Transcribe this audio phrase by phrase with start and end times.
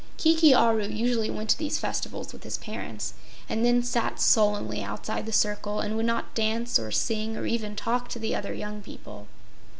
[0.17, 3.13] Kiki Aru usually went to these festivals with his parents,
[3.47, 7.75] and then sat sullenly outside the circle and would not dance or sing or even
[7.75, 9.27] talk to the other young people.